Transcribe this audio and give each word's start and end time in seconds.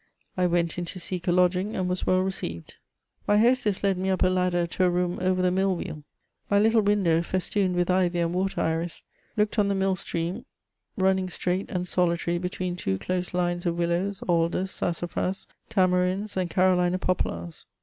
I 0.35 0.47
went 0.47 0.79
in 0.79 0.85
to 0.85 0.99
seek 0.99 1.27
a 1.27 1.31
lodging, 1.31 1.75
and 1.75 1.87
was 1.87 2.07
well 2.07 2.21
received. 2.21 2.73
My 3.27 3.37
hostess 3.37 3.83
led 3.83 3.99
me 3.99 4.09
up 4.09 4.23
a 4.23 4.29
ladder 4.29 4.65
to 4.65 4.83
a 4.83 4.89
room 4.89 5.19
over 5.21 5.43
the 5.43 5.51
mill 5.51 5.75
wheel. 5.75 6.01
My 6.49 6.57
little 6.57 6.81
window, 6.81 7.21
festooned 7.21 7.75
with 7.75 7.91
ivy 7.91 8.17
and 8.17 8.33
water 8.33 8.61
iris, 8.61 9.03
looked 9.37 9.59
on 9.59 9.67
the 9.67 9.75
mill 9.75 9.95
stream 9.95 10.45
running 10.97 11.29
straight 11.29 11.69
and 11.69 11.87
solitary 11.87 12.39
between 12.39 12.75
two 12.75 12.97
close 12.97 13.31
lines 13.35 13.67
of 13.67 13.77
willows, 13.77 14.23
alders, 14.23 14.71
sassa&as, 14.71 15.45
tamarinds, 15.69 16.35
and 16.35 16.49
Carolina 16.49 16.97
pop 16.97 17.23
lars. 17.23 17.67